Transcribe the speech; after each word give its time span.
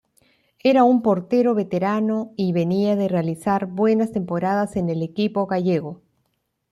Era 0.63 0.83
un 0.83 1.03
portero 1.03 1.53
veterano 1.53 2.33
y 2.35 2.53
venía 2.53 2.95
de 2.95 3.07
realizar 3.07 3.67
buenas 3.67 4.11
temporadas 4.11 4.75
en 4.75 4.89
el 4.89 5.03
equipo 5.03 5.45
gallego. 5.45 6.01